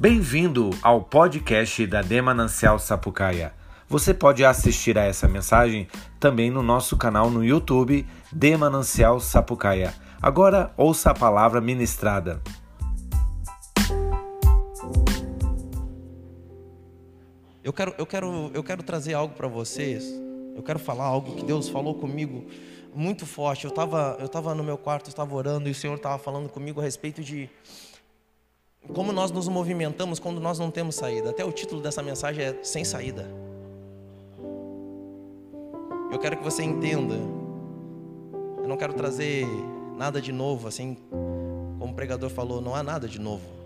[0.00, 3.52] Bem-vindo ao podcast da Demanancial Sapucaia.
[3.86, 5.86] Você pode assistir a essa mensagem
[6.18, 9.92] também no nosso canal no YouTube Demanancial Sapucaia.
[10.22, 12.40] Agora ouça a palavra ministrada.
[17.62, 20.02] Eu quero, eu quero, eu quero trazer algo para vocês.
[20.56, 22.46] Eu quero falar algo que Deus falou comigo
[22.94, 23.66] muito forte.
[23.66, 26.80] Eu estava eu tava no meu quarto, estava orando e o Senhor estava falando comigo
[26.80, 27.50] a respeito de
[28.92, 31.30] como nós nos movimentamos quando nós não temos saída.
[31.30, 33.28] Até o título dessa mensagem é Sem Saída.
[36.10, 37.14] Eu quero que você entenda.
[38.58, 39.46] Eu não quero trazer
[39.96, 40.96] nada de novo, assim,
[41.78, 43.60] como o pregador falou, não há nada de novo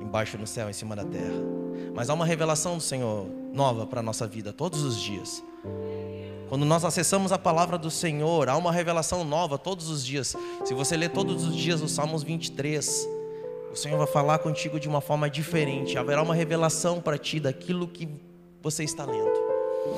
[0.00, 1.42] embaixo no céu, em cima da terra.
[1.94, 5.42] Mas há uma revelação do Senhor nova para a nossa vida todos os dias.
[6.48, 10.34] Quando nós acessamos a palavra do Senhor, há uma revelação nova todos os dias.
[10.64, 13.17] Se você ler todos os dias os Salmos 23, o
[13.78, 15.96] Senhor vai falar contigo de uma forma diferente.
[15.96, 18.08] Haverá uma revelação para ti daquilo que
[18.60, 19.48] você está lendo.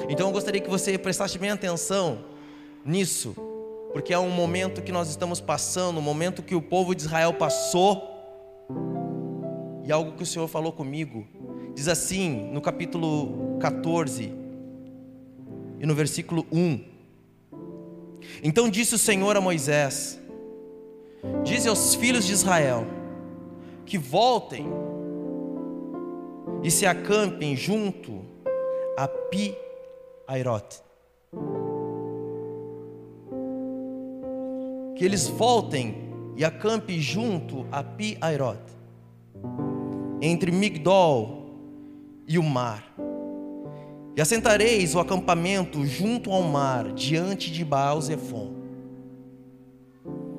[0.09, 2.19] Então eu gostaria que você prestasse bem atenção
[2.85, 3.35] nisso,
[3.93, 7.35] porque é um momento que nós estamos passando, um momento que o povo de Israel
[7.35, 8.09] passou,
[9.85, 11.27] e algo que o Senhor falou comigo.
[11.75, 14.33] Diz assim, no capítulo 14
[15.81, 16.85] e no versículo 1.
[18.43, 20.21] Então disse o Senhor a Moisés:
[21.43, 22.87] Dize aos filhos de Israel:
[23.91, 24.67] que voltem
[26.63, 28.21] e se acampem junto
[28.97, 29.53] a Pi
[30.29, 30.81] Airote.
[34.95, 38.73] Que eles voltem e acampem junto a Pi Airote,
[40.23, 41.51] entre Migdol
[42.29, 42.95] e o mar.
[44.17, 48.53] E assentareis o acampamento junto ao mar, diante de Baal Zephon.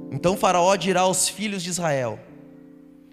[0.09, 2.30] Então Faraó dirá aos filhos de Israel: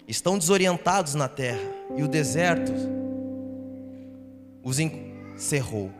[0.09, 1.61] estão desorientados na terra
[1.95, 2.73] e o deserto
[4.63, 5.91] os encerrou.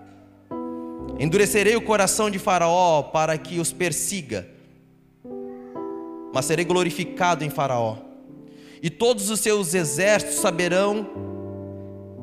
[1.20, 4.50] Endurecerei o coração de Faraó para que os persiga,
[6.34, 7.98] mas serei glorificado em Faraó,
[8.81, 11.08] e todos os seus exércitos saberão,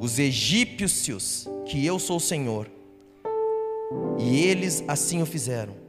[0.00, 2.70] os egípcios, que eu sou o Senhor.
[4.18, 5.85] E eles assim o fizeram.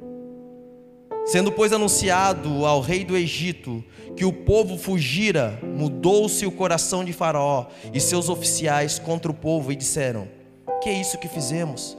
[1.27, 3.83] Sendo, pois, anunciado ao rei do Egito
[4.15, 9.69] que o povo fugira, mudou-se o coração de Faraó e seus oficiais contra o povo
[9.69, 10.29] e disseram:
[10.81, 11.97] Que é isso que fizemos?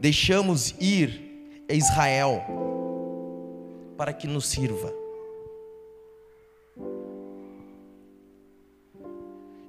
[0.00, 2.42] Deixamos ir a Israel
[3.96, 4.90] para que nos sirva.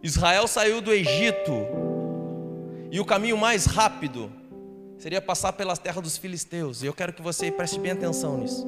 [0.01, 1.51] Israel saiu do Egito
[2.89, 4.31] e o caminho mais rápido
[4.97, 6.81] seria passar pelas terras dos filisteus.
[6.81, 8.65] E eu quero que você preste bem atenção nisso.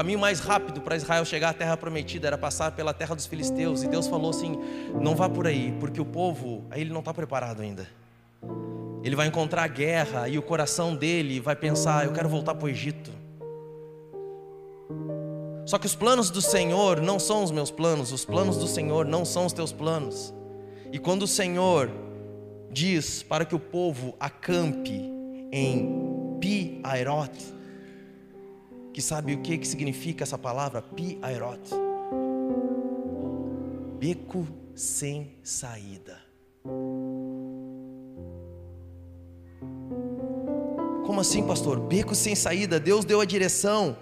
[0.00, 3.82] Caminho mais rápido para Israel chegar à terra prometida era passar pela terra dos filisteus.
[3.82, 4.58] E Deus falou assim:
[4.98, 7.86] não vá por aí, porque o povo, aí ele não está preparado ainda.
[9.04, 12.68] Ele vai encontrar guerra e o coração dele vai pensar: eu quero voltar para o
[12.70, 13.10] Egito.
[15.66, 19.04] Só que os planos do Senhor não são os meus planos, os planos do Senhor
[19.04, 20.32] não são os teus planos.
[20.90, 21.90] E quando o Senhor
[22.70, 25.12] diz para que o povo acampe
[25.52, 27.59] em Pi Aerot,
[28.92, 30.82] que sabe o que, que significa essa palavra?
[30.82, 31.60] Pi Aerot.
[33.98, 36.18] Beco sem saída.
[41.06, 41.80] Como assim, pastor?
[41.80, 42.80] Beco sem saída.
[42.80, 43.96] Deus deu a direção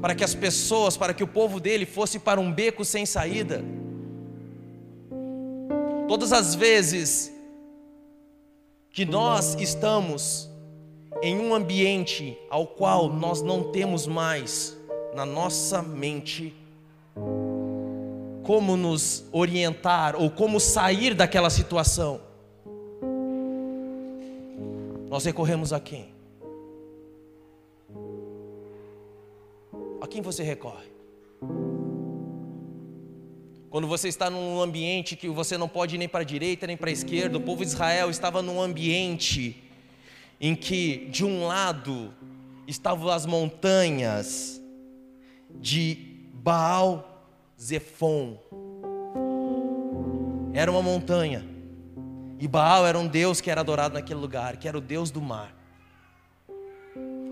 [0.00, 3.64] para que as pessoas, para que o povo dele fosse para um beco sem saída.
[6.08, 7.32] Todas as vezes
[8.90, 10.51] que nós estamos
[11.20, 14.76] em um ambiente ao qual nós não temos mais
[15.14, 16.54] na nossa mente
[18.42, 22.20] como nos orientar ou como sair daquela situação,
[25.08, 26.08] nós recorremos a quem?
[30.00, 30.90] A quem você recorre?
[33.70, 36.76] Quando você está num ambiente que você não pode ir nem para a direita nem
[36.76, 39.61] para a esquerda, o povo de Israel estava num ambiente
[40.42, 42.12] em que de um lado
[42.66, 44.60] estavam as montanhas
[45.60, 48.36] de Baal Zephon.
[50.52, 51.46] Era uma montanha.
[52.40, 55.22] E Baal era um deus que era adorado naquele lugar, que era o deus do
[55.22, 55.54] mar.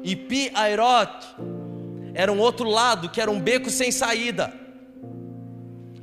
[0.04, 1.34] E Pi Airot
[2.14, 4.54] era um outro lado, que era um beco sem saída.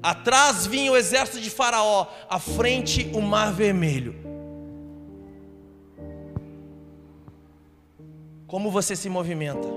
[0.04, 4.27] Atrás vinha o exército de Faraó, à frente o mar vermelho.
[8.48, 9.68] Como você se movimenta?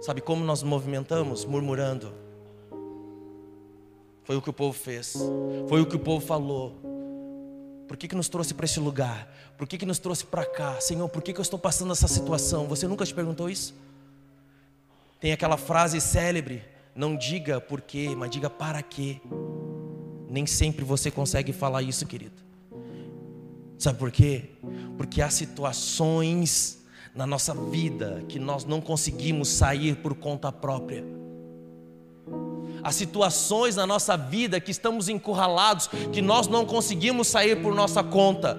[0.00, 1.44] Sabe como nós movimentamos?
[1.44, 2.10] Murmurando.
[4.24, 5.14] Foi o que o povo fez.
[5.68, 6.74] Foi o que o povo falou.
[7.86, 9.30] Por que, que nos trouxe para esse lugar?
[9.58, 10.80] Por que, que nos trouxe para cá?
[10.80, 12.66] Senhor, por que, que eu estou passando essa situação?
[12.66, 13.74] Você nunca te perguntou isso?
[15.20, 16.62] Tem aquela frase célebre:
[16.94, 19.20] não diga por quê, mas diga para quê.
[20.30, 22.49] Nem sempre você consegue falar isso, querido.
[23.80, 24.50] Sabe por quê?
[24.98, 26.84] Porque há situações
[27.14, 31.02] na nossa vida que nós não conseguimos sair por conta própria.
[32.82, 38.04] Há situações na nossa vida que estamos encurralados, que nós não conseguimos sair por nossa
[38.04, 38.54] conta.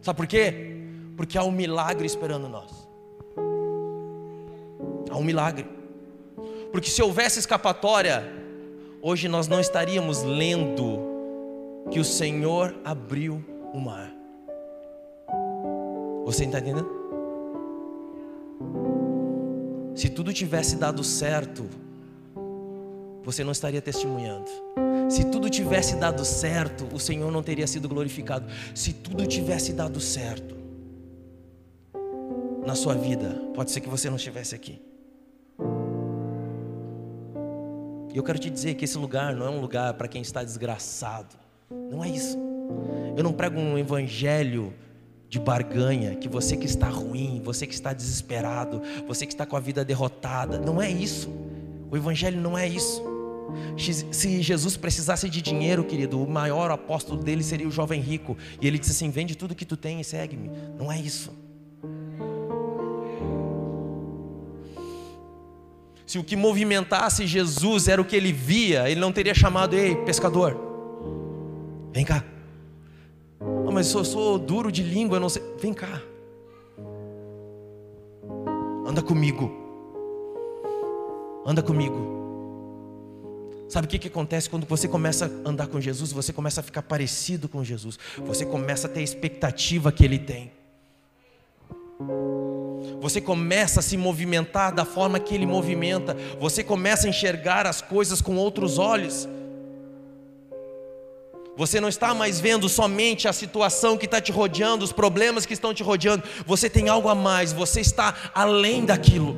[0.00, 0.82] Sabe por quê?
[1.16, 2.72] Porque há um milagre esperando nós.
[5.08, 5.64] Há um milagre.
[6.72, 8.28] Porque se houvesse escapatória,
[9.00, 11.11] hoje nós não estaríamos lendo
[11.90, 14.12] que o Senhor abriu o mar.
[16.24, 17.02] Você está entendendo?
[19.94, 21.68] Se tudo tivesse dado certo,
[23.22, 24.50] você não estaria testemunhando.
[25.08, 28.46] Se tudo tivesse dado certo, o Senhor não teria sido glorificado.
[28.74, 30.56] Se tudo tivesse dado certo
[32.64, 34.80] na sua vida, pode ser que você não estivesse aqui.
[38.12, 40.42] E eu quero te dizer que esse lugar não é um lugar para quem está
[40.42, 41.41] desgraçado.
[41.90, 42.38] Não é isso.
[43.16, 44.72] Eu não prego um evangelho
[45.28, 49.56] de barganha, que você que está ruim, você que está desesperado, você que está com
[49.56, 50.58] a vida derrotada.
[50.58, 51.30] Não é isso.
[51.90, 53.02] O evangelho não é isso.
[53.76, 58.36] Se Jesus precisasse de dinheiro, querido, o maior apóstolo dele seria o jovem rico.
[58.60, 60.50] E ele disse assim: vende tudo que tu tem e segue-me.
[60.78, 61.32] Não é isso.
[66.06, 69.96] Se o que movimentasse Jesus era o que ele via, ele não teria chamado, ei,
[69.96, 70.71] pescador,
[71.92, 72.24] vem cá.
[73.40, 75.42] Não, mas eu sou duro de língua, eu não sei.
[75.58, 76.00] Vem cá.
[78.86, 79.50] Anda comigo.
[81.44, 82.22] Anda comigo.
[83.68, 86.12] Sabe o que, que acontece quando você começa a andar com Jesus?
[86.12, 87.98] Você começa a ficar parecido com Jesus.
[88.18, 90.52] Você começa a ter a expectativa que Ele tem.
[93.00, 96.14] Você começa a se movimentar da forma que Ele movimenta.
[96.38, 99.26] Você começa a enxergar as coisas com outros olhos.
[101.56, 105.52] Você não está mais vendo somente a situação que está te rodeando, os problemas que
[105.52, 106.22] estão te rodeando.
[106.46, 107.52] Você tem algo a mais.
[107.52, 109.36] Você está além daquilo.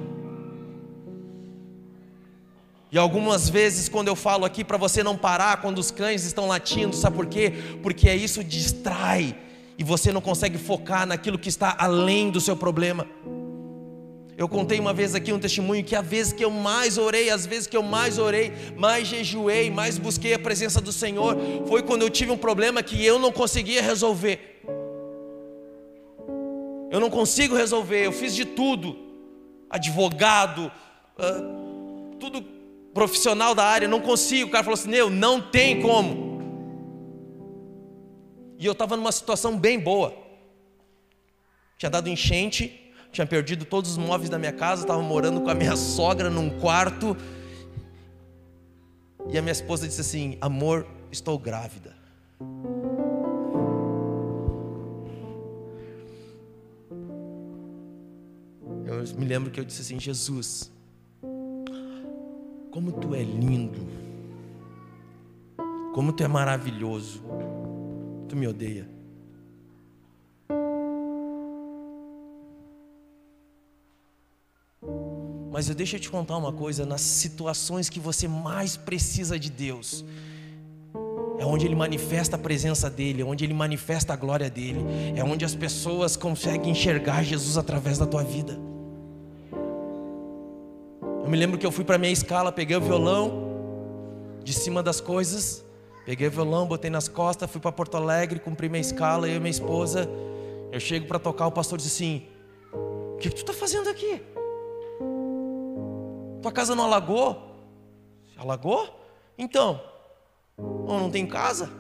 [2.93, 6.47] E algumas vezes, quando eu falo aqui para você não parar quando os cães estão
[6.47, 7.53] latindo, sabe por quê?
[7.83, 9.37] Porque isso distrai
[9.77, 13.05] e você não consegue focar naquilo que está além do seu problema.
[14.37, 17.47] Eu contei uma vez aqui um testemunho que a vez que eu mais orei, as
[17.47, 21.37] vezes que eu mais orei, mais jejuei, mais busquei a presença do Senhor,
[21.67, 24.61] foi quando eu tive um problema que eu não conseguia resolver.
[26.91, 28.97] Eu não consigo resolver, eu fiz de tudo,
[29.71, 30.71] advogado,
[31.19, 32.43] uh, tudo
[32.93, 34.49] profissional da área, não consigo.
[34.49, 36.35] O cara falou assim: Meu, não tem como.
[38.59, 40.15] E eu estava numa situação bem boa.
[41.77, 42.84] Tinha dado enchente,
[43.15, 46.51] tinha perdido todos os móveis da minha casa, estava morando com a minha sogra num
[46.59, 47.17] quarto.
[49.31, 51.95] E a minha esposa disse assim: Amor, estou grávida.
[58.87, 60.71] Eu me lembro que eu disse assim: Jesus,
[62.71, 63.87] como tu é lindo.
[65.95, 67.23] Como tu é maravilhoso.
[68.29, 68.94] Tu me odeia.
[75.55, 79.49] Mas eu deixo eu te contar uma coisa, nas situações que você mais precisa de
[79.49, 80.05] Deus,
[81.39, 84.85] é onde ele manifesta a presença dele, é onde ele manifesta a glória dele,
[85.15, 88.59] é onde as pessoas conseguem enxergar Jesus através da tua vida.
[91.23, 93.45] Eu me lembro que eu fui para minha escala, peguei o violão
[94.43, 95.65] de cima das coisas,
[96.05, 99.39] peguei o violão, botei nas costas, fui para Porto Alegre, cumpri minha escala, eu e
[99.39, 100.11] minha esposa.
[100.73, 102.27] Eu chego para tocar, o pastor diz assim:
[102.73, 104.21] O que, que tu está fazendo aqui?
[106.45, 107.57] Tua casa não alagou?
[108.37, 109.03] Alagou?
[109.39, 109.83] Então,
[110.59, 111.71] oh, não tem casa?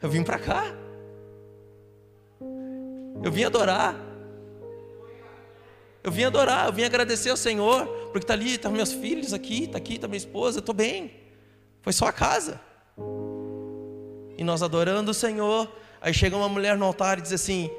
[0.00, 0.74] Eu vim para cá.
[3.22, 3.94] Eu vim adorar.
[6.02, 9.34] Eu vim adorar, eu vim agradecer ao Senhor, porque está ali, estão tá meus filhos
[9.34, 11.12] aqui, está aqui, está minha esposa, estou bem.
[11.82, 12.58] Foi só a casa.
[14.38, 17.70] E nós adorando o Senhor, aí chega uma mulher no altar e diz assim: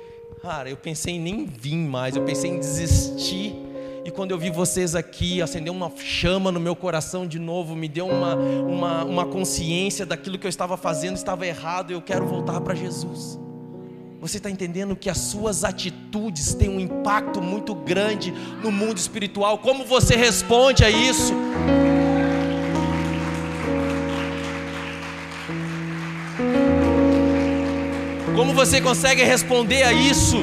[0.44, 3.73] Cara, eu pensei em nem vir mais, eu pensei em desistir.
[4.06, 7.88] E quando eu vi vocês aqui, acendeu uma chama no meu coração de novo, me
[7.88, 12.26] deu uma, uma, uma consciência daquilo que eu estava fazendo estava errado e eu quero
[12.26, 13.40] voltar para Jesus.
[14.20, 19.58] Você está entendendo que as suas atitudes têm um impacto muito grande no mundo espiritual?
[19.58, 21.34] Como você responde a isso?
[28.36, 30.38] Como você consegue responder a isso?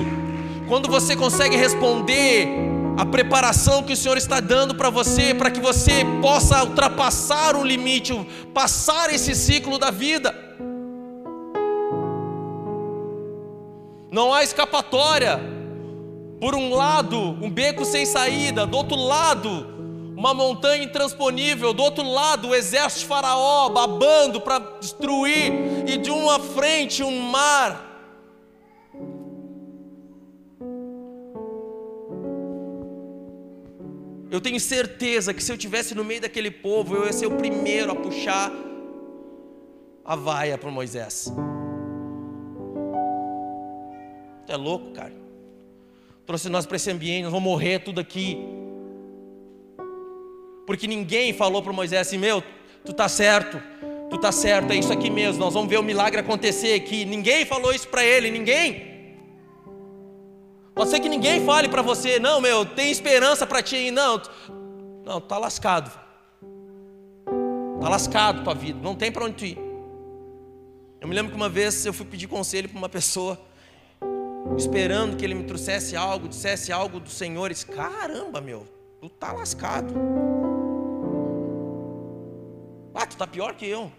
[0.66, 2.69] Quando você consegue responder
[3.00, 7.64] a preparação que o Senhor está dando para você, para que você possa ultrapassar o
[7.64, 8.12] limite,
[8.52, 10.34] passar esse ciclo da vida.
[14.12, 15.40] Não há escapatória.
[16.38, 19.66] Por um lado, um beco sem saída, do outro lado,
[20.14, 25.52] uma montanha intransponível, do outro lado, o exército de Faraó babando para destruir,
[25.86, 27.89] e de uma frente, um mar.
[34.30, 37.36] Eu tenho certeza que se eu tivesse no meio daquele povo, eu ia ser o
[37.36, 38.52] primeiro a puxar
[40.04, 41.32] a vaia para Moisés.
[44.52, 45.12] é louco, cara.
[46.26, 48.38] Trouxe nós para esse ambiente, nós vamos morrer tudo aqui.
[50.66, 52.42] Porque ninguém falou para Moisés assim: Meu,
[52.84, 53.60] tu tá certo,
[54.08, 57.04] tu tá certo, é isso aqui mesmo, nós vamos ver o milagre acontecer aqui.
[57.04, 58.89] Ninguém falou isso para ele, ninguém.
[60.74, 64.20] Pode ser que ninguém fale para você, não, meu, tem esperança para ti não.
[65.04, 65.90] Não, tá lascado.
[67.80, 69.58] Tá lascado tua vida, não tem para onde tu ir.
[71.00, 73.38] Eu me lembro que uma vez eu fui pedir conselho para uma pessoa
[74.56, 77.50] esperando que ele me trouxesse algo, dissesse algo do Senhor.
[77.50, 78.66] Disse, caramba, meu,
[79.00, 79.94] tu tá lascado.
[82.94, 83.90] Ah, tu tá pior que eu.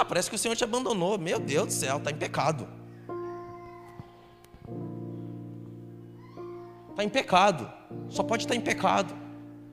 [0.00, 1.18] Ah, parece que o Senhor te abandonou.
[1.18, 2.66] Meu Deus do céu, tá em pecado.
[6.96, 7.70] Tá em pecado.
[8.08, 9.14] Só pode estar em pecado.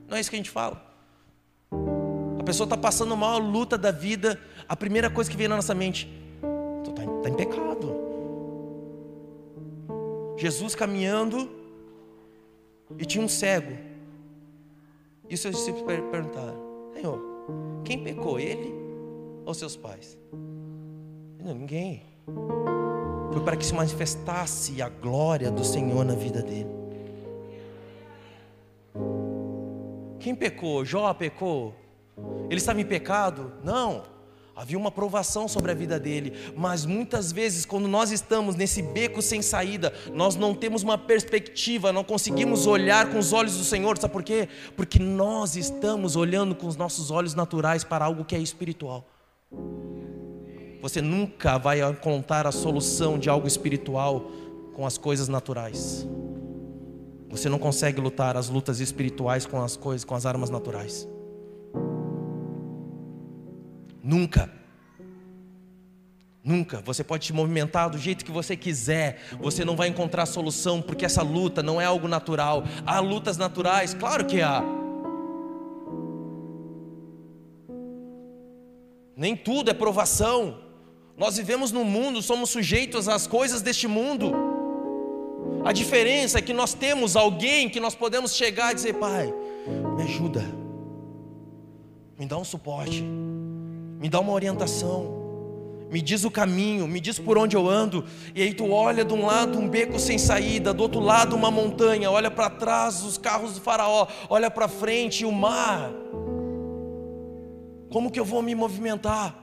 [0.06, 0.84] Não é isso que a gente fala.
[2.38, 5.74] A pessoa está passando uma luta da vida, a primeira coisa que vem na nossa
[5.74, 6.06] mente,
[6.86, 7.96] está em, tá em pecado.
[10.36, 11.50] Jesus caminhando
[12.98, 13.78] e tinha um cego.
[15.26, 17.18] E os seus discípulos perguntaram: Senhor,
[17.82, 18.87] quem pecou, ele
[19.48, 20.18] ou seus pais?
[21.42, 22.02] Não, ninguém.
[23.32, 26.68] Foi para que se manifestasse a glória do Senhor na vida dele.
[30.20, 30.84] Quem pecou?
[30.84, 31.74] Jó pecou?
[32.50, 33.54] Ele estava em pecado?
[33.64, 34.02] Não.
[34.54, 39.22] Havia uma provação sobre a vida dele, mas muitas vezes, quando nós estamos nesse beco
[39.22, 43.96] sem saída, nós não temos uma perspectiva, não conseguimos olhar com os olhos do Senhor,
[43.96, 44.48] sabe por quê?
[44.76, 49.06] Porque nós estamos olhando com os nossos olhos naturais para algo que é espiritual.
[50.80, 54.30] Você nunca vai encontrar a solução de algo espiritual
[54.74, 56.06] com as coisas naturais.
[57.28, 61.06] Você não consegue lutar as lutas espirituais com as coisas, com as armas naturais.
[64.02, 64.50] Nunca.
[66.42, 66.80] Nunca.
[66.80, 69.20] Você pode te movimentar do jeito que você quiser.
[69.40, 72.62] Você não vai encontrar solução, porque essa luta não é algo natural.
[72.86, 74.62] Há lutas naturais, claro que há.
[79.18, 80.60] Nem tudo é provação.
[81.16, 84.32] Nós vivemos no mundo, somos sujeitos às coisas deste mundo.
[85.64, 89.34] A diferença é que nós temos alguém que nós podemos chegar e dizer: Pai,
[89.96, 90.44] me ajuda,
[92.16, 93.04] me dá um suporte
[93.98, 95.18] me dá uma orientação,
[95.90, 98.04] me diz o caminho, me diz por onde eu ando.
[98.34, 101.50] E aí tu olha de um lado um beco sem saída, do outro lado uma
[101.50, 105.90] montanha, olha para trás os carros do faraó, olha para frente o mar.
[107.90, 109.38] Como que eu vou me movimentar?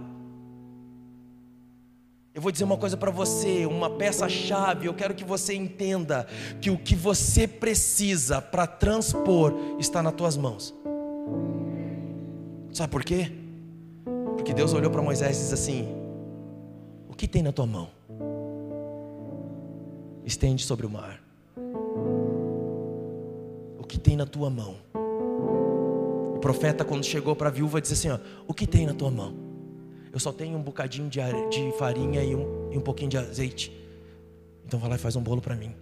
[2.34, 4.88] Eu vou dizer uma coisa para você, uma peça-chave.
[4.88, 6.28] Eu quero que você entenda
[6.60, 10.75] que o que você precisa para transpor está nas tuas mãos.
[12.74, 13.32] Sabe por quê?
[14.36, 15.88] Porque Deus olhou para Moisés e disse assim:
[17.08, 17.90] O que tem na tua mão?
[20.25, 21.22] Estende sobre o mar.
[23.80, 24.75] O que tem na tua mão?
[26.46, 29.10] O profeta, quando chegou para a viúva, disse assim: ó, O que tem na tua
[29.10, 29.34] mão?
[30.14, 33.75] Eu só tenho um bocadinho de, de farinha e um, e um pouquinho de azeite.
[34.64, 35.74] Então vai lá e faz um bolo para mim.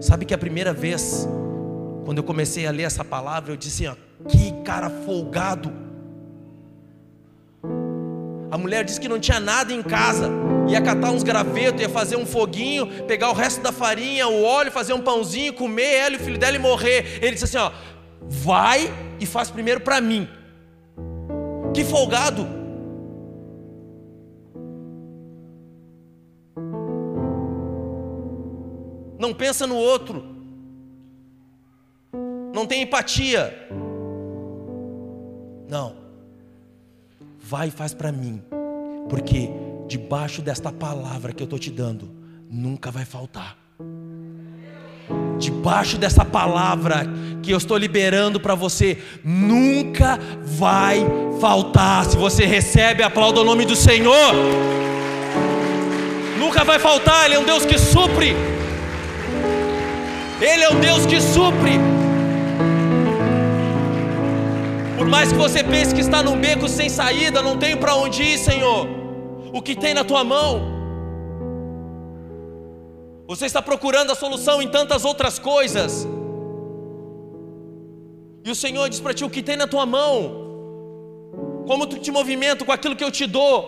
[0.00, 1.28] Sabe que a primeira vez
[2.04, 3.94] quando eu comecei a ler essa palavra, eu disse: ó,
[4.28, 5.72] que cara folgado.
[8.50, 10.28] A mulher disse que não tinha nada em casa,
[10.70, 14.70] ia catar uns gravetos, ia fazer um foguinho, pegar o resto da farinha, o óleo,
[14.70, 17.18] fazer um pãozinho, comer ela e o filho dela e morrer.
[17.22, 17.70] Ele disse assim: ó,
[18.22, 20.28] vai e faz primeiro para mim.
[21.74, 22.46] Que folgado.
[29.18, 30.40] Não pensa no outro
[32.52, 33.54] não tem empatia.
[35.68, 35.94] Não.
[37.38, 38.42] Vai e faz para mim,
[39.08, 39.48] porque
[39.90, 42.08] debaixo desta palavra que eu estou te dando,
[42.48, 43.58] nunca vai faltar.
[45.36, 47.04] debaixo dessa palavra
[47.42, 51.04] que eu estou liberando para você, nunca vai
[51.40, 52.04] faltar.
[52.04, 54.32] Se você recebe, aplauda o nome do Senhor.
[56.38, 58.36] Nunca vai faltar, Ele é um Deus que supre.
[60.40, 61.80] Ele é um Deus que supre.
[64.96, 68.22] Por mais que você pense que está num beco sem saída, não tenho para onde
[68.22, 68.99] ir, Senhor.
[69.52, 70.80] O que tem na tua mão?
[73.26, 76.06] Você está procurando a solução em tantas outras coisas.
[78.44, 80.48] E o Senhor diz para ti: o que tem na tua mão?
[81.66, 83.58] Como tu te movimenta com aquilo que eu te dou?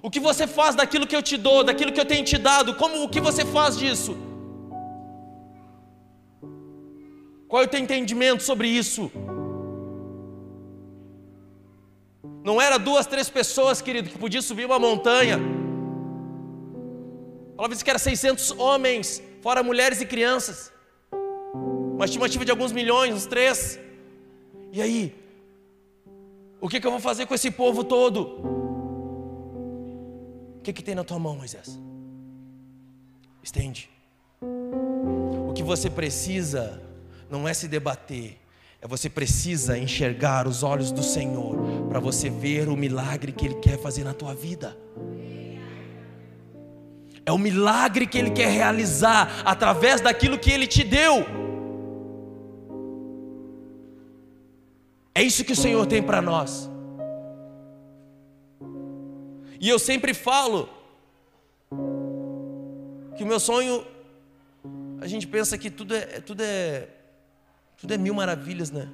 [0.00, 2.74] O que você faz daquilo que eu te dou, daquilo que eu tenho te dado?
[2.74, 4.16] Como o que você faz disso?
[7.48, 9.10] Qual é o teu entendimento sobre isso?
[12.44, 15.38] Não era duas, três pessoas, querido, que podiam subir uma montanha.
[17.56, 20.72] Falava que era 600 homens, fora mulheres e crianças.
[21.94, 23.78] Uma estimativa de alguns milhões, uns três.
[24.72, 25.14] E aí?
[26.60, 28.40] O que, que eu vou fazer com esse povo todo?
[30.58, 31.78] O que, que tem na tua mão, Moisés?
[33.42, 33.88] Estende.
[34.40, 36.82] O que você precisa
[37.30, 38.38] não é se debater,
[38.88, 41.56] você precisa enxergar os olhos do Senhor
[41.88, 44.76] para você ver o milagre que Ele quer fazer na tua vida.
[47.24, 51.24] É o milagre que Ele quer realizar através daquilo que Ele te deu.
[55.14, 56.68] É isso que o Senhor tem para nós.
[59.60, 60.68] E eu sempre falo
[63.16, 63.86] que o meu sonho,
[65.00, 66.88] a gente pensa que tudo é, tudo é,
[67.82, 68.88] tudo é mil maravilhas, né?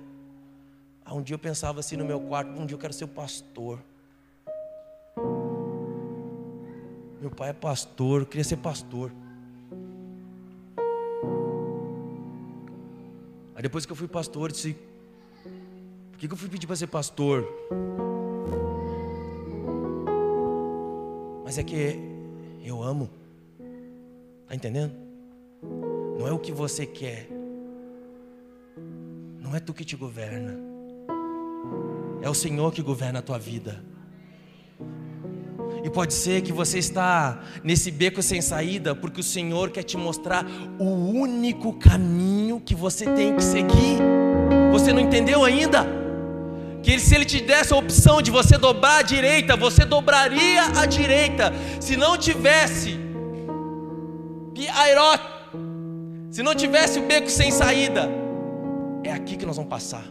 [1.05, 3.79] Ah, um dia eu pensava assim no meu quarto, um dia eu quero ser pastor.
[7.21, 9.13] Meu pai é pastor, eu queria ser pastor.
[13.55, 14.75] Aí depois que eu fui pastor, eu disse,
[16.11, 17.47] por que eu fui pedir para ser pastor?
[21.45, 21.99] Mas é que
[22.65, 23.11] eu amo.
[24.45, 24.95] Está entendendo?
[26.19, 27.38] Não é o que você quer.
[29.49, 30.59] Não é tu que te governa.
[32.21, 33.83] É o Senhor que governa a tua vida.
[35.83, 39.97] E pode ser que você está nesse beco sem saída porque o Senhor quer te
[39.97, 40.45] mostrar
[40.79, 43.97] o único caminho que você tem que seguir.
[44.71, 45.87] Você não entendeu ainda?
[46.83, 50.87] que se ele te desse a opção de você dobrar à direita, você dobraria à
[50.87, 51.53] direita.
[51.81, 52.99] Se não tivesse
[56.31, 58.28] se não tivesse o beco sem saída,
[59.05, 60.05] é aqui que nós vamos passar.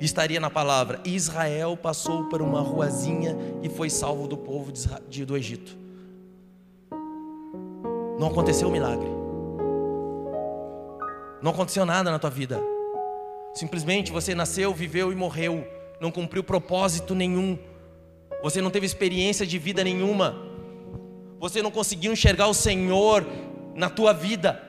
[0.00, 4.72] Estaria na palavra: Israel passou por uma ruazinha e foi salvo do povo
[5.08, 5.76] de, do Egito.
[8.18, 9.08] Não aconteceu o milagre.
[11.40, 12.60] Não aconteceu nada na tua vida.
[13.54, 15.66] Simplesmente você nasceu, viveu e morreu,
[16.00, 17.58] não cumpriu propósito nenhum.
[18.42, 20.36] Você não teve experiência de vida nenhuma.
[21.40, 23.26] Você não conseguiu enxergar o Senhor
[23.74, 24.67] na tua vida.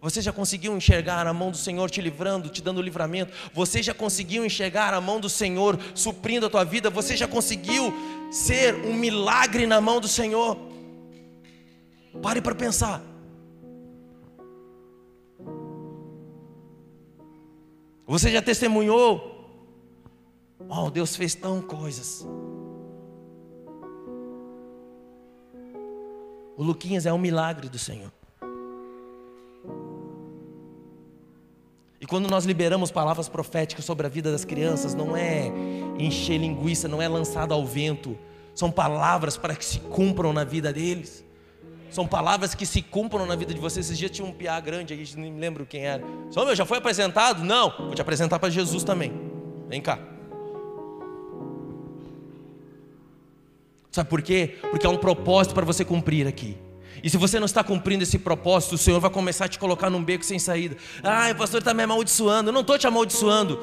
[0.00, 3.32] Você já conseguiu enxergar a mão do Senhor te livrando, te dando livramento?
[3.52, 6.88] Você já conseguiu enxergar a mão do Senhor suprindo a tua vida?
[6.88, 7.92] Você já conseguiu
[8.30, 10.56] ser um milagre na mão do Senhor?
[12.22, 13.02] Pare para pensar.
[18.06, 19.38] Você já testemunhou?
[20.66, 22.26] Oh, Deus fez tão coisas.
[26.56, 28.10] O Luquinhas é um milagre do Senhor.
[32.10, 35.46] Quando nós liberamos palavras proféticas sobre a vida das crianças, não é
[35.96, 38.18] encher linguiça, não é lançado ao vento,
[38.52, 41.24] são palavras para que se cumpram na vida deles.
[41.88, 43.86] São palavras que se cumpram na vida de vocês.
[43.86, 46.02] Esses dias tinha um piá grande aí, nem me lembro quem era.
[46.30, 47.44] Só meu, já foi apresentado?
[47.44, 49.12] Não, vou te apresentar para Jesus também.
[49.68, 49.98] Vem cá.
[53.92, 54.58] Sabe por quê?
[54.70, 56.58] Porque há um propósito para você cumprir aqui.
[57.02, 59.88] E se você não está cumprindo esse propósito, o Senhor vai começar a te colocar
[59.88, 60.76] num beco sem saída.
[61.02, 62.50] Ah, o pastor está me amaldiçoando.
[62.50, 63.58] Eu não estou te amaldiçoando.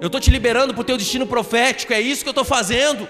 [0.00, 1.92] Eu estou te liberando para o teu destino profético.
[1.92, 3.08] É isso que eu estou fazendo.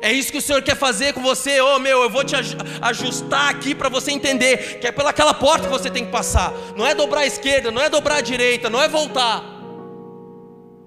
[0.00, 2.36] É isso que o Senhor quer fazer com você, oh, meu, eu vou te
[2.82, 6.52] ajustar aqui para você entender que é pelaquela porta que você tem que passar.
[6.76, 9.42] Não é dobrar à esquerda, não é dobrar à direita, não é voltar.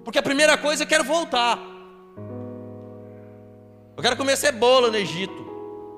[0.03, 1.59] Porque a primeira coisa eu quero voltar.
[3.97, 5.48] Eu quero comer cebola no Egito.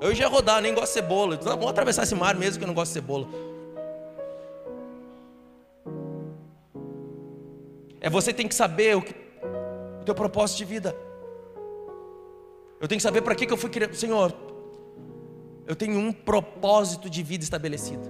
[0.02, 1.36] Eu já ia rodar, nem gosto de cebola.
[1.36, 3.28] Então, vamos atravessar esse mar mesmo que eu não gosto de cebola.
[8.02, 9.14] É você tem que saber o, que,
[10.02, 10.96] o teu propósito de vida.
[12.80, 13.94] Eu tenho que saber para que, que eu fui criado.
[13.94, 14.34] Senhor,
[15.68, 18.10] eu tenho um propósito de vida estabelecido.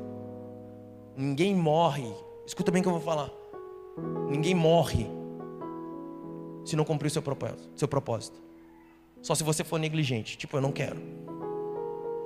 [1.17, 2.09] Ninguém morre.
[2.47, 3.29] Escuta bem o que eu vou falar.
[4.29, 5.07] Ninguém morre
[6.63, 8.41] se não cumprir o seu propósito, seu propósito.
[9.21, 10.37] Só se você for negligente.
[10.37, 11.20] Tipo, eu não quero.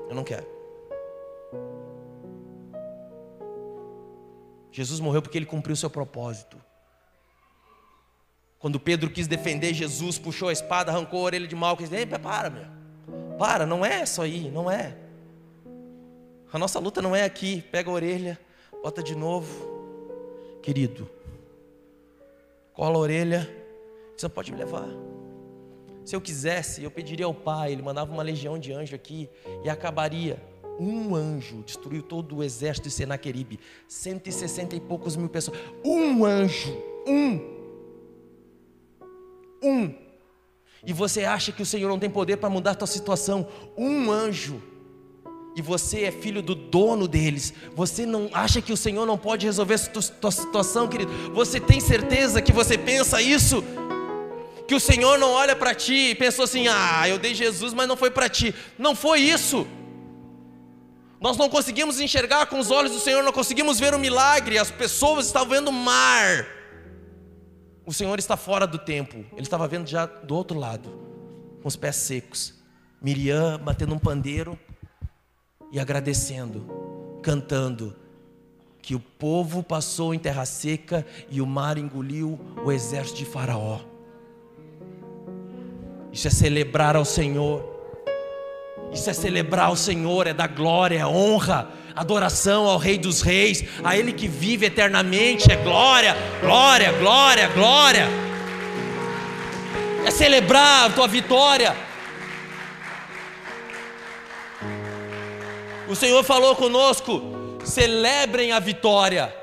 [0.09, 0.47] Eu não quero.
[4.71, 6.61] Jesus morreu porque ele cumpriu o seu propósito.
[8.59, 11.95] Quando Pedro quis defender Jesus, puxou a espada, arrancou a orelha de Malco e disse:
[11.95, 12.65] Ei, para, meu.
[13.37, 14.97] Para, não é isso aí, não é.
[16.51, 17.61] A nossa luta não é aqui.
[17.71, 18.39] Pega a orelha,
[18.81, 20.59] bota de novo.
[20.61, 21.09] Querido,
[22.73, 23.49] cola a orelha,
[24.17, 25.14] você pode me levar.
[26.05, 29.27] Se eu quisesse, eu pediria ao Pai, Ele mandava uma legião de anjo aqui
[29.63, 30.41] e acabaria.
[30.79, 35.57] Um anjo destruiu todo o exército de Senaqueribe, 160 e poucos mil pessoas.
[35.83, 37.55] Um anjo, um.
[39.63, 39.95] Um.
[40.85, 43.47] E você acha que o Senhor não tem poder para mudar a tua situação?
[43.75, 44.61] Um anjo.
[45.55, 47.53] E você é filho do dono deles.
[47.73, 51.11] Você não acha que o Senhor não pode resolver a tua situação, querido?
[51.33, 53.63] Você tem certeza que você pensa isso?
[54.67, 57.87] Que o Senhor não olha para ti e pensou assim: "Ah, eu dei Jesus, mas
[57.87, 58.53] não foi para ti".
[58.77, 59.67] Não foi isso.
[61.19, 64.69] Nós não conseguimos enxergar com os olhos do Senhor, não conseguimos ver o milagre, as
[64.69, 66.45] pessoas estavam vendo o mar.
[67.85, 70.89] O Senhor está fora do tempo, ele estava vendo já do outro lado,
[71.61, 72.53] com os pés secos.
[73.01, 74.57] Miriam batendo um pandeiro
[75.71, 77.95] e agradecendo, cantando,
[78.81, 83.79] que o povo passou em terra seca e o mar engoliu o exército de Faraó.
[86.15, 87.61] Isso é celebrar ao Senhor.
[88.93, 93.65] Isso é celebrar o Senhor, é dar glória, é honra, adoração ao Rei dos Reis,
[93.83, 98.07] a Ele que vive eternamente, é glória, glória, glória, glória.
[100.05, 101.75] É celebrar a tua vitória.
[105.89, 107.21] O Senhor falou conosco:
[107.65, 109.35] celebrem a vitória.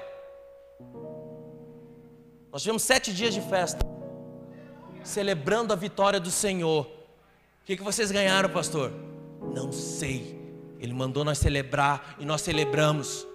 [2.51, 3.85] Nós tivemos sete dias de festa,
[5.05, 6.87] celebrando a vitória do Senhor.
[6.87, 8.93] O que, que vocês ganharam, pastor?
[9.55, 10.41] Não sei.
[10.81, 13.27] Ele mandou nós celebrar e nós celebramos.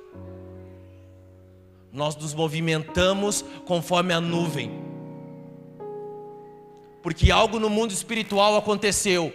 [1.91, 4.71] Nós nos movimentamos conforme a nuvem.
[7.01, 9.33] Porque algo no mundo espiritual aconteceu.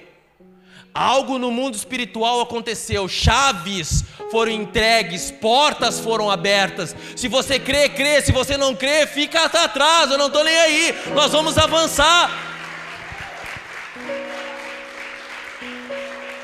[0.95, 6.97] Algo no mundo espiritual aconteceu, chaves foram entregues, portas foram abertas.
[7.15, 10.95] Se você crê, crê, se você não crê, fica atrás, eu não estou nem aí,
[11.15, 12.31] nós vamos avançar.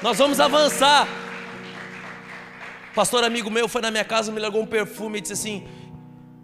[0.02, 1.08] Nós vamos avançar.
[2.94, 5.66] Pastor amigo meu foi na minha casa, me largou um perfume e disse assim: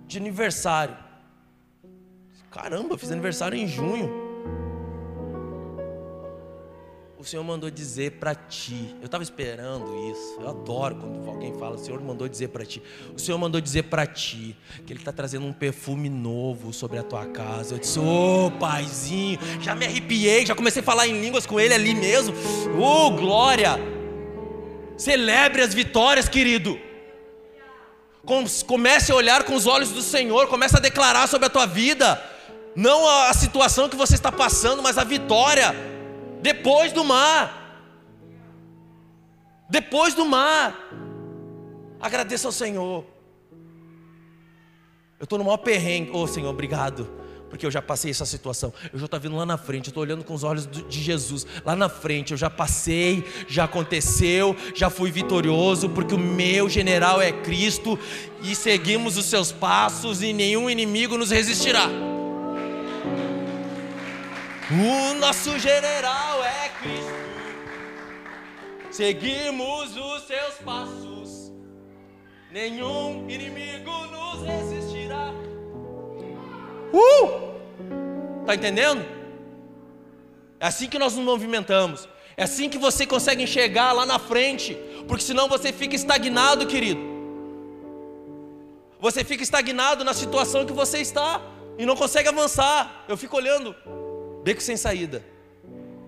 [0.06, 0.96] de aniversário.
[2.50, 4.23] Caramba, eu fiz aniversário em junho.
[7.24, 8.94] O Senhor mandou dizer para ti.
[9.00, 10.36] Eu estava esperando isso.
[10.38, 12.82] Eu adoro quando alguém fala, o Senhor mandou dizer para ti.
[13.16, 17.02] O Senhor mandou dizer para ti que Ele está trazendo um perfume novo sobre a
[17.02, 17.76] tua casa.
[17.76, 21.58] Eu disse, ô oh, paizinho, já me arrepiei, já comecei a falar em línguas com
[21.58, 22.34] Ele ali mesmo.
[22.78, 23.78] Ô oh, glória!
[24.98, 26.78] Celebre as vitórias, querido.
[28.66, 32.22] Comece a olhar com os olhos do Senhor, comece a declarar sobre a tua vida,
[32.76, 35.93] não a situação que você está passando, mas a vitória.
[36.44, 37.42] Depois do mar.
[39.66, 40.78] Depois do mar.
[41.98, 43.02] Agradeça ao Senhor.
[45.18, 46.10] Eu estou no maior perrengue.
[46.10, 47.08] Ô oh, Senhor, obrigado
[47.48, 48.74] porque eu já passei essa situação.
[48.92, 51.46] Eu já estou vendo lá na frente, eu estou olhando com os olhos de Jesus.
[51.64, 57.22] Lá na frente, eu já passei, já aconteceu, já fui vitorioso, porque o meu general
[57.22, 57.98] é Cristo
[58.42, 61.88] e seguimos os seus passos e nenhum inimigo nos resistirá.
[64.70, 67.24] O nosso general é Cristo.
[68.90, 71.52] Seguimos os seus passos.
[72.50, 75.32] Nenhum inimigo nos resistirá.
[76.94, 78.44] Uh!
[78.46, 79.04] Tá entendendo?
[80.58, 82.08] É assim que nós nos movimentamos.
[82.34, 84.74] É assim que você consegue enxergar lá na frente,
[85.06, 87.00] porque senão você fica estagnado, querido.
[88.98, 91.42] Você fica estagnado na situação que você está
[91.76, 93.04] e não consegue avançar.
[93.06, 93.76] Eu fico olhando,
[94.44, 95.24] beco sem saída.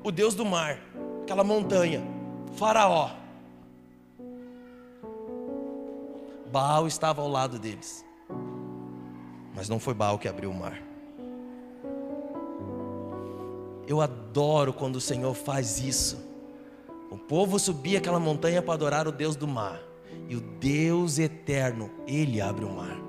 [0.05, 0.79] O Deus do mar,
[1.23, 2.03] aquela montanha,
[2.57, 3.11] Faraó.
[6.53, 8.05] Baal estava ao lado deles.
[9.55, 10.83] Mas não foi Baal que abriu o mar.
[13.89, 16.23] Eu adoro quando o Senhor faz isso.
[17.11, 19.81] O povo subia aquela montanha para adorar o Deus do mar.
[20.29, 23.06] E o Deus eterno, ele abre o mar.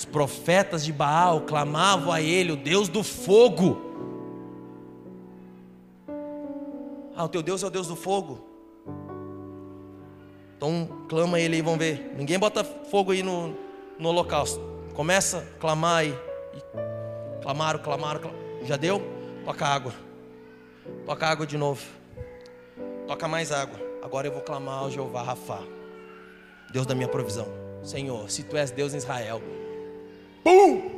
[0.00, 3.78] Os profetas de Baal clamavam a ele, o Deus do fogo.
[7.14, 8.42] Ah, o teu Deus é o Deus do fogo.
[10.56, 12.14] Então clama ele e vão ver.
[12.16, 13.54] Ninguém bota fogo aí no,
[13.98, 14.58] no holocausto.
[14.94, 16.18] Começa a clamar aí.
[17.42, 18.64] Clamaram, clamaram, clamaram.
[18.64, 19.02] Já deu?
[19.44, 19.92] Toca água.
[21.04, 21.82] Toca água de novo.
[23.06, 23.78] Toca mais água.
[24.02, 25.60] Agora eu vou clamar ao Jeová Rafá.
[26.72, 27.48] Deus da minha provisão.
[27.82, 29.59] Senhor, se tu és Deus em Israel.
[30.44, 30.90] Pum!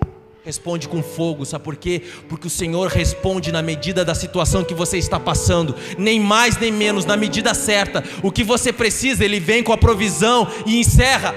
[0.44, 2.02] Responde com fogo, sabe por quê?
[2.28, 6.72] Porque o Senhor responde na medida da situação que você está passando, nem mais nem
[6.72, 8.02] menos, na medida certa.
[8.24, 11.32] O que você precisa, Ele vem com a provisão e encerra.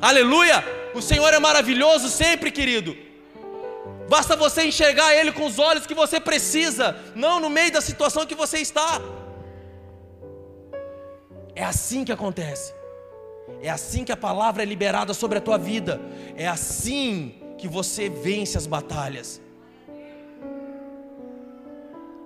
[0.00, 0.62] Aleluia!
[0.94, 2.94] O Senhor é maravilhoso sempre, querido.
[4.06, 8.26] Basta você enxergar Ele com os olhos que você precisa, não no meio da situação
[8.26, 9.00] que você está.
[11.54, 12.74] É assim que acontece.
[13.60, 16.00] É assim que a palavra é liberada sobre a tua vida.
[16.36, 19.40] É assim que você vence as batalhas.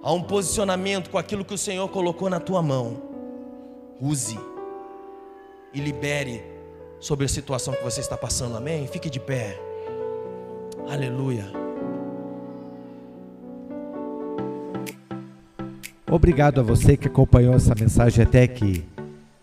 [0.03, 3.03] Há um posicionamento com aquilo que o Senhor colocou na tua mão.
[4.01, 4.39] Use
[5.75, 6.43] e libere
[7.01, 8.57] sobre a situação que você está passando.
[8.57, 8.87] Amém?
[8.87, 9.59] Fique de pé.
[10.89, 11.45] Aleluia.
[16.09, 18.87] Obrigado a você que acompanhou essa mensagem até aqui.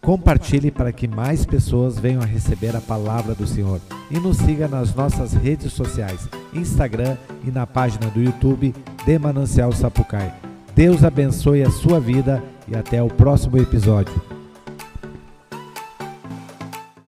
[0.04, 3.80] Compartilhe para que mais pessoas venham a receber a palavra do Senhor.
[4.12, 7.16] E nos siga nas nossas redes sociais, Instagram
[7.48, 10.34] e na página do YouTube de Manancial Sapucai.
[10.76, 14.33] Deus abençoe a sua vida e até o próximo episódio.